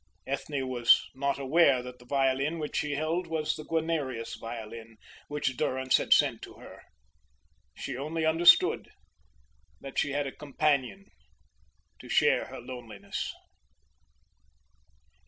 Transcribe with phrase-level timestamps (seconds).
[0.25, 5.55] Ethne was not aware that the violin which she held was the Guarnerius violin which
[5.55, 6.81] Durrance had sent to her.
[7.75, 8.89] She only understood
[9.79, 11.11] that she had a companion
[11.99, 13.31] to share her loneliness.